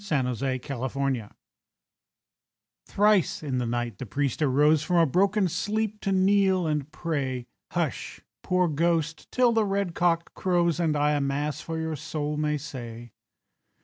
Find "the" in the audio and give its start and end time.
0.01-0.57, 3.59-3.67, 3.99-4.07, 9.51-9.63